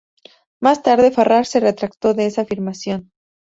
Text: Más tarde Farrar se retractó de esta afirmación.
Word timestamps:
Más 0.59 0.81
tarde 0.81 1.11
Farrar 1.11 1.45
se 1.45 1.59
retractó 1.59 2.15
de 2.15 2.25
esta 2.25 2.41
afirmación. 2.41 3.11